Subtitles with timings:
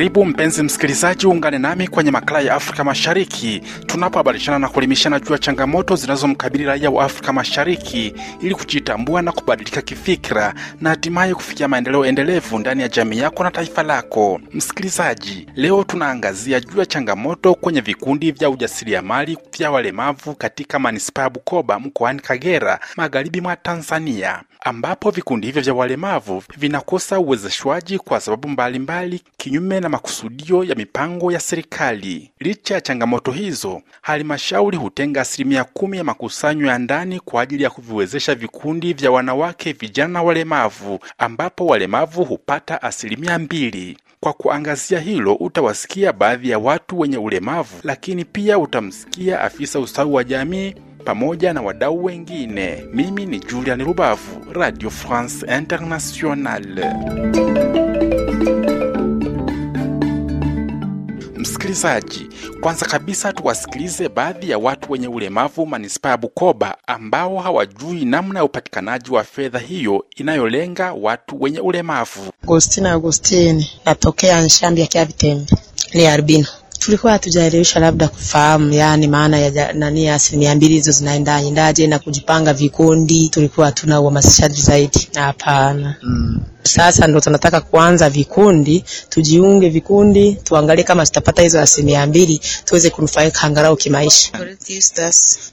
[0.00, 5.38] Karibu mpenzi msikilizaji, uungane nami kwenye makala ya Afrika Mashariki tunapohabarishana na kuelimishana juu ya
[5.38, 12.06] changamoto zinazomkabili raia wa Afrika Mashariki ili kujitambua na kubadilika kifikira na hatimaye kufikia maendeleo
[12.06, 14.40] endelevu ndani ya jamii yako na taifa lako.
[14.52, 21.30] Msikilizaji, leo tunaangazia juu ya changamoto kwenye vikundi vya ujasiriamali vya walemavu katika manispaa ya
[21.30, 28.48] Bukoba mkoani Kagera, magharibi mwa Tanzania, ambapo vikundi hivyo vya walemavu vinakosa uwezeshwaji kwa sababu
[28.48, 32.30] mbalimbali kinyume na makusudio ya mipango ya serikali.
[32.40, 37.70] Licha ya changamoto hizo, halmashauri hutenga asilimia kumi ya makusanyo ya ndani kwa ajili ya
[37.70, 43.98] kuviwezesha vikundi vya wanawake, vijana na walemavu, ambapo walemavu hupata asilimia mbili.
[44.20, 50.24] Kwa kuangazia hilo, utawasikia baadhi ya watu wenye ulemavu, lakini pia utamsikia afisa ustawi wa
[50.24, 50.74] jamii
[51.04, 52.84] pamoja na wadau wengine.
[52.92, 56.86] Mimi ni Julian Rubavu, Radio France Internationale.
[61.36, 62.26] Msikilizaji,
[62.60, 68.44] kwanza kabisa tuwasikilize baadhi ya watu wenye ulemavu manispaa ya Bukoba ambao hawajui namna ya
[68.44, 72.20] upatikanaji wa fedha hiyo inayolenga watu wenye ulemavu.
[72.42, 75.52] Agostina Agostini, natokea Nshambi ya Kiavitembe,
[75.94, 76.46] ni albino.
[76.80, 81.98] Tulikuwa hatujaelewesha labda kufahamu, yani maana ya nani ya asilimia mbili hizo zinaenda endaje na
[81.98, 83.28] kujipanga vikundi.
[83.28, 85.96] Tulikuwa hatuna uhamasishaji zaidi, hapana.
[86.02, 86.40] Mm.
[86.62, 93.40] Sasa ndo tunataka kuanza vikundi, tujiunge vikundi, tuangalie kama tutapata hizo asilimia mbili tuweze kunufaika
[93.42, 94.30] angalau kimaisha.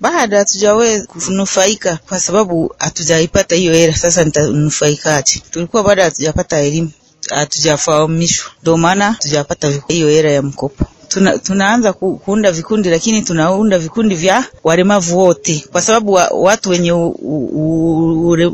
[0.01, 3.95] Bado hatujaweza kunufaika kwa sababu hatujaipata hiyo hela.
[3.95, 5.41] Sasa nitanufaikaje?
[5.51, 6.91] Tulikuwa bado hatujapata elimu,
[7.29, 10.85] hatujafahamishwa, ndio maana hatujapata hiyo hela ya mkopo.
[11.07, 16.69] Tuna, tunaanza ku, kuunda vikundi lakini tunaunda vikundi vya walemavu wote, kwa sababu wa, watu
[16.69, 16.91] wenye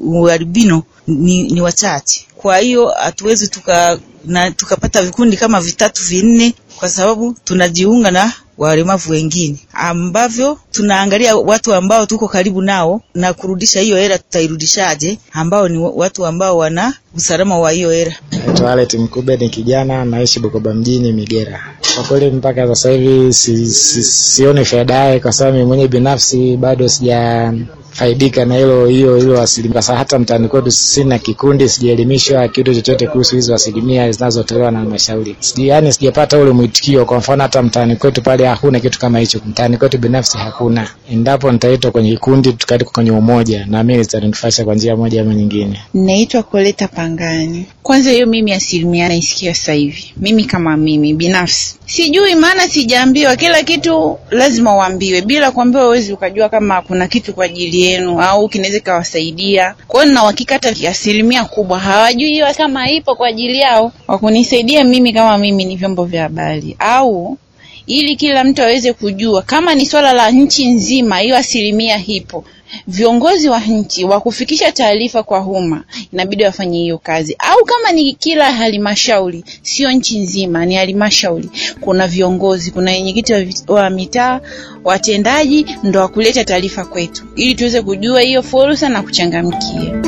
[0.03, 2.25] ualbino ni, ni wachache.
[2.37, 3.99] Kwa hiyo hatuwezi tuka,
[4.55, 12.05] tukapata vikundi kama vitatu vinne, kwa sababu tunajiunga na walemavu wengine ambavyo tunaangalia watu ambao
[12.05, 15.17] tuko karibu nao na kurudisha hiyo hela, tutairudishaje?
[15.31, 18.13] Ambao ni watu ambao wana usalama wa hiyo hela.
[18.53, 21.63] Toilet Mkube ni kijana naishi Bukoba mjini Migera.
[21.95, 26.57] Kwa kweli mpaka sasa hivi si, si, sioni faida yake kwa sababu mimi mwenyewe binafsi
[26.57, 27.53] bado sija
[27.93, 29.81] faidika na hilo hiyo hilo asilimia.
[29.81, 35.35] Sasa hata mtaani kwetu sina kikundi, sijaelimishwa kitu chochote kuhusu hizo asilimia zinazotolewa na halmashauri.
[35.39, 37.05] Sijui yani sijapata ule mwitikio.
[37.05, 40.87] Kwa mfano hata mtaani kwetu pale hakuna kitu kama hicho, mtaani kwetu binafsi hakuna.
[41.11, 45.79] Endapo nitaitwa kwenye kikundi, tukaenda kwenye umoja, na mimi zitaninufaisha kwa njia moja ama nyingine.
[45.93, 47.65] Naitwa kuleta Pangani.
[47.83, 53.35] Kwanza hiyo mimi asilimia naisikia sasa hivi, mimi kama mimi binafsi sijui, maana sijaambiwa.
[53.35, 58.49] Kila kitu lazima uambiwe, bila kuambiwa huwezi ukajua kama kuna kitu kwa ajili yenu au
[58.49, 59.75] kinaweza ikawasaidia.
[59.87, 63.91] Kwa hiyo nina uhakika hata asilimia kubwa hawajui kama ipo kwa ajili yao.
[64.07, 67.37] Wa kunisaidia mimi kama mimi ni vyombo vya habari au
[67.87, 72.45] ili kila mtu aweze kujua kama ni swala la nchi nzima, hiyo asilimia hipo
[72.87, 78.13] viongozi wa nchi wa kufikisha taarifa kwa umma inabidi wafanye hiyo kazi, au kama ni
[78.13, 81.49] kila halmashauri, sio nchi nzima, ni halmashauri,
[81.81, 84.41] kuna viongozi, kuna wenyekiti wa, wa mitaa,
[84.83, 90.03] watendaji, ndo wakuleta taarifa kwetu ili tuweze kujua hiyo fursa na kuchangamkia.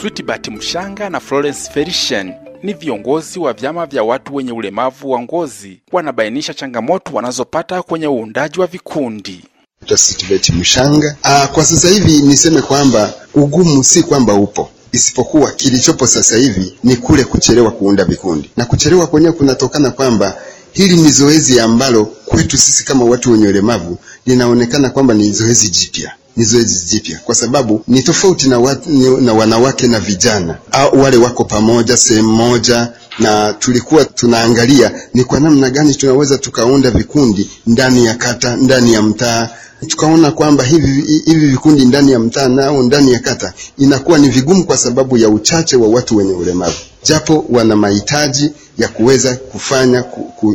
[0.00, 2.32] Sweetbat Mshanga na Florence Ferishen
[2.64, 8.60] ni viongozi wa vyama vya watu wenye ulemavu wa ngozi, wanabainisha changamoto wanazopata kwenye uundaji
[8.60, 9.44] wa vikundi.
[9.94, 11.16] Sitibeti Mshanga.
[11.24, 16.96] Aa, kwa sasa hivi niseme kwamba ugumu si kwamba upo, isipokuwa kilichopo sasa hivi ni
[16.96, 20.36] kule kuchelewa kuunda vikundi, na kuchelewa kwenyewe kunatokana kwamba
[20.72, 26.12] hili ni zoezi ambalo kwetu sisi kama watu wenye ulemavu linaonekana kwamba ni zoezi jipya
[26.36, 28.76] ni zoezi jipya kwa sababu ni tofauti na, wa,
[29.20, 30.58] na wanawake na vijana.
[30.72, 36.90] Au wale wako pamoja sehemu moja, na tulikuwa tunaangalia ni kwa namna gani tunaweza tukaunda
[36.90, 39.50] vikundi ndani ya kata, ndani ya mtaa.
[39.88, 44.64] Tukaona kwamba hivi, hivi vikundi ndani ya mtaa nao ndani ya kata inakuwa ni vigumu
[44.64, 50.02] kwa sababu ya uchache wa watu wenye ulemavu, japo wana mahitaji ya kuweza kufanya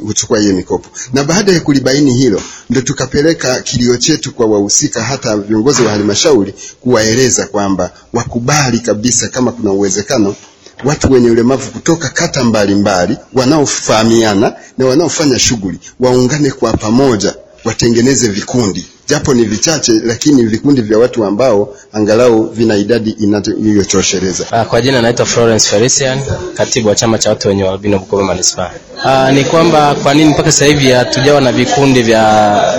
[0.08, 0.90] kuchukua hiyo mikopo.
[1.14, 6.54] Na baada ya kulibaini hilo, ndio tukapeleka kilio chetu kwa wahusika, hata viongozi wa halmashauri,
[6.82, 10.36] kuwaeleza kwamba wakubali kabisa kama kuna uwezekano
[10.84, 17.36] watu wenye ulemavu kutoka kata mbalimbali wanaofahamiana na wanaofanya shughuli waungane kwa pamoja
[17.66, 24.46] watengeneze vikundi japo ni vichache, lakini vikundi vya watu ambao angalau vina idadi inayotosheleza.
[24.52, 26.20] Ah, Kwa jina naitwa Florence Felician,
[26.54, 28.72] katibu wa chama cha watu wenye albino Bukoba manispaa.
[29.04, 32.24] Ah, ni kwamba kwa nini mpaka sasa hivi hatujawa na vikundi vya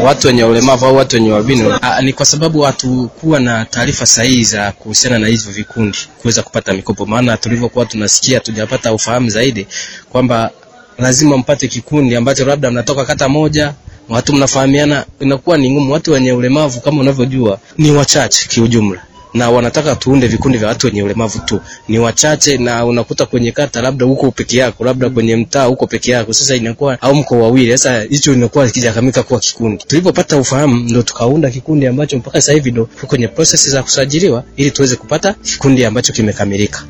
[0.04, 1.78] watu wenye ulemavu au watu wenye albino?
[1.82, 6.72] Aa, ni kwa sababu hatukuwa na taarifa sahihi za kuhusiana na hivyo vikundi kuweza kupata
[6.72, 9.66] mikopo, maana tulivyokuwa tunasikia hatujapata ufahamu zaidi
[10.10, 10.50] kwamba
[10.98, 13.74] lazima mpate kikundi ambacho labda mnatoka kata moja
[14.10, 15.92] watu mnafahamiana, inakuwa ni ngumu.
[15.92, 19.00] Watu wenye ulemavu kama unavyojua ni wachache kiujumla,
[19.34, 23.82] na wanataka tuunde vikundi vya watu wenye ulemavu tu, ni wachache, na unakuta kwenye kata
[23.82, 26.32] labda huko peke yako, labda kwenye mtaa huko peke yako.
[26.32, 29.84] Sasa inakuwa au mko wawili, sasa hicho inakuwa kijakamika kuwa kikundi.
[29.86, 34.70] Tulipopata ufahamu, ndo tukaunda kikundi ambacho mpaka sasa hivi ndo kwenye process za kusajiliwa ili
[34.70, 36.84] tuweze kupata kikundi ambacho kimekamilika.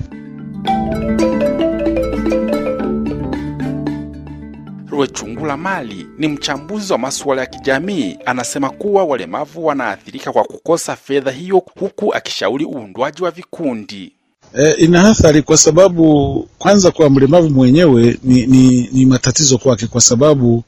[5.00, 11.31] Rwechungula Mali ni mchambuzi wa masuala ya kijamii, anasema kuwa walemavu wanaathirika kwa kukosa fedha
[11.31, 14.12] hiyo, huku akishauri uundwaji wa vikundi.
[14.58, 20.00] E, ina athari kwa sababu kwanza kwa mlemavu mwenyewe ni, ni, ni matatizo kwake, kwa
[20.00, 20.64] sababu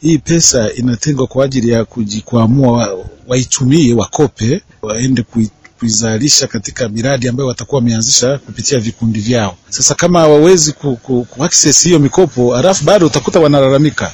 [0.00, 2.98] hii pesa inatengwa kwa ajili ya kujikwamua,
[3.28, 5.50] waitumie wakope, waende kui,
[5.82, 9.56] kuizalisha katika miradi ambayo watakuwa wameanzisha kupitia vikundi vyao.
[9.68, 14.12] Sasa kama hawawezi ku, ku, ku access hiyo mikopo, alafu bado utakuta wanalalamika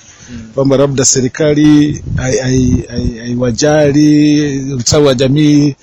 [0.55, 5.77] kwamba labda serikali hai- hai- hai- haiwajali ustawi wa jamii,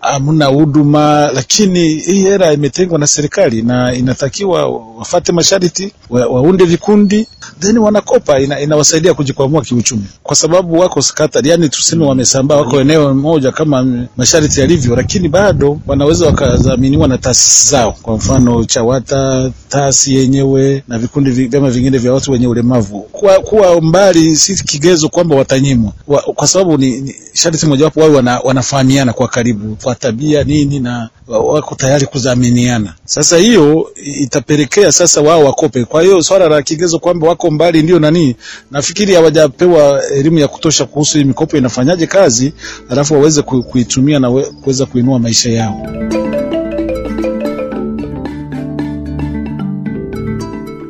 [0.00, 4.68] hamna huduma, lakini hii hela imetengwa na serikali na inatakiwa
[4.98, 7.26] wafate masharti, wa, waunde vikundi
[7.60, 13.14] then wanakopa, ina, inawasaidia kujikwamua kiuchumi, kwa sababu wako skatari, yani tuseme wamesambaa, wako eneo
[13.14, 20.14] moja kama masharti yalivyo, lakini bado wanaweza wakadhaminiwa na taasisi zao, kwa mfano CHAWATA, taasi
[20.14, 23.00] yenyewe na vikundi vyama vingine vya watu wenye ulemavu.
[23.00, 25.92] Kuwa, kuwa mbali si kigezo kwamba watanyimwa.
[26.08, 29.76] Wa, kwa sababu ni, ni sharti mojawapo wao wana, wanafahamiana kwa karibu.
[29.82, 32.94] kwa tabia nini na wako tayari kudhaminiana.
[33.04, 33.90] Sasa hiyo
[34.20, 35.84] itapelekea sasa wao wakope.
[35.84, 38.36] Kwa hiyo swala la kigezo kwamba wako mbali ndio nani,
[38.70, 42.52] nafikiri hawajapewa elimu ya kutosha kuhusu hii mikopo inafanyaje kazi,
[42.90, 45.86] alafu waweze kuitumia na kuweza kuinua maisha yao.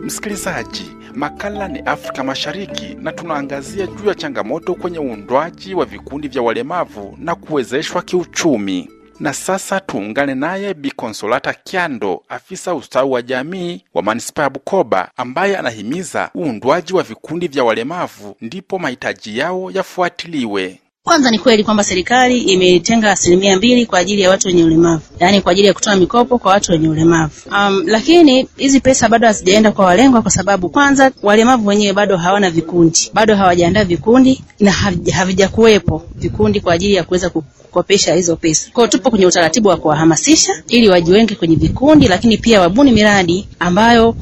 [0.04, 0.89] Msikilizaji,
[1.20, 7.16] makala ni Afrika Mashariki na tunaangazia juu ya changamoto kwenye uundwaji wa vikundi vya walemavu
[7.18, 8.90] na kuwezeshwa kiuchumi.
[9.20, 15.10] Na sasa tuungane naye Bi Konsolata Kyando, afisa ustawi wa jamii wa manispaa ya Bukoba,
[15.16, 20.80] ambaye anahimiza uundwaji wa vikundi vya walemavu ndipo mahitaji yao yafuatiliwe.
[21.04, 25.40] Kwanza ni kweli kwamba serikali imetenga asilimia mbili kwa ajili ya watu wenye ulemavu, yaani
[25.40, 27.32] kwa ajili ya kutoa mikopo kwa watu wenye ulemavu.
[27.50, 32.50] Um, lakini hizi pesa bado hazijaenda kwa walengwa, kwa sababu kwanza walemavu wenyewe bado hawana
[32.50, 38.70] vikundi, bado hawajaandaa vikundi na hav- havijakuwepo vikundi kwa ajili ya kuweza kukopesha hizo pesa.
[38.72, 44.16] Kwa tupo kwenye utaratibu wa kuwahamasisha ili wajiwenge kwenye vikundi, lakini pia wabuni miradi ambayo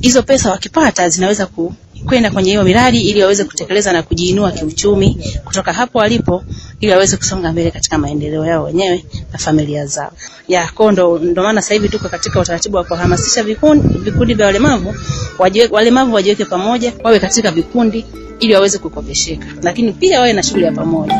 [0.00, 1.74] hizo pesa wakipata zinaweza ku
[2.10, 6.44] kwenda kwenye hiyo miradi ili waweze kutekeleza na kujiinua kiuchumi kutoka hapo walipo
[6.80, 10.12] ili waweze kusonga mbele katika maendeleo yao wenyewe na familia zao.
[10.48, 14.94] Ya kwa ndo maana sasa hivi tuko katika utaratibu wa kuhamasisha vikundi vikundi vya walemavu
[15.38, 18.04] wajiwe, walemavu wajiweke pamoja wawe katika vikundi
[18.40, 21.14] ili waweze kukopesheka, lakini pia wawe na shughuli ya pamoja.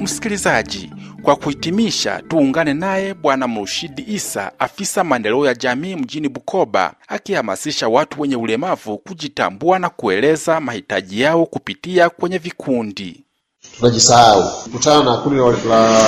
[0.00, 0.90] Msikilizaji,
[1.22, 8.20] kwa kuhitimisha, tuungane naye Bwana Mrushidi Isa, afisa maendeleo ya jamii mjini Bukoba, akihamasisha watu
[8.20, 13.24] wenye ulemavu kujitambua na kueleza mahitaji yao kupitia kwenye vikundi.
[13.78, 14.44] tunajisahau.
[14.72, 16.00] Kutana na kundi la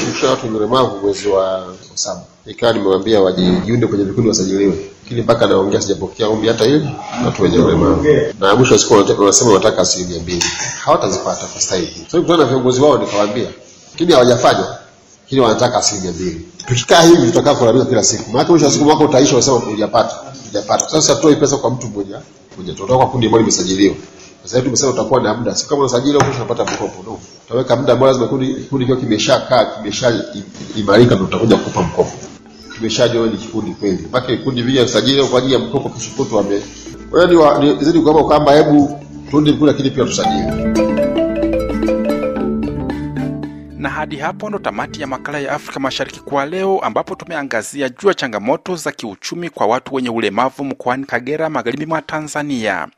[0.00, 5.46] shirikisho watu wenye ulemavu mwezi wa saba, ikawa nimewambia wajiunde kwenye vikundi wasajiliwe, lakini mpaka
[5.46, 6.88] naongea sijapokea ombi hata hili
[7.26, 8.06] watu wenye ulemavu,
[8.40, 10.44] na mwisho wa siku wanasema wanataka asilimia mbili,
[10.84, 12.06] hawatazipata kwa staili.
[12.10, 13.48] So kutana na viongozi wao nikawaambia,
[13.92, 14.64] lakini hawajafanya
[15.22, 16.46] lakini wanataka asilimia mbili.
[16.66, 20.14] Tukikaa hivi tutakaa kulalamika kila siku, maana mwisho wa siku mwaka utaisha, wasema hujapata,
[20.46, 20.88] hujapata.
[20.90, 22.20] Sasa tutoi pesa kwa mtu mmoja
[22.56, 23.94] mmoja, tunatoka kwa kundi ambalo limesajiliwa.
[24.42, 27.18] Sasa hivi tumesema utakuwa na muda, si kama unasajili au kesho unapata mkopo, no.
[27.46, 32.12] Utaweka muda ambao lazima kundi kundi kiwa kimeshakaa kimeshaimarika, ndio utakuja kukupa mkopo.
[32.76, 36.62] Kimeshajua ni kikundi kweli, mpaka vikundi vija usajili kwa ajili ya mkopo, kesho wame
[37.12, 41.29] wewe ni, zidi kwamba kwamba hebu turudi vikundi, lakini pia tusajili.
[43.80, 48.08] Na hadi hapo ndo tamati ya makala ya Afrika Mashariki kwa leo, ambapo tumeangazia juu
[48.08, 52.88] ya changamoto za kiuchumi kwa watu wenye ulemavu mkoani Kagera, magharibi mwa Tanzania.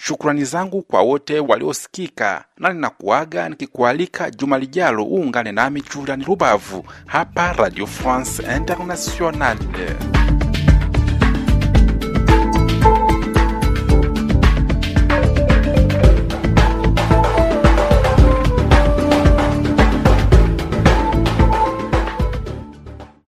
[0.00, 7.52] Shukrani zangu kwa wote waliosikika, na ninakuaga nikikualika juma lijalo uungane nami Julian Rubavu hapa
[7.52, 9.58] Radio France Internationale.